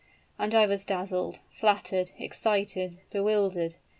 [0.39, 3.75] "And I was dazzled flattered excited bewildered.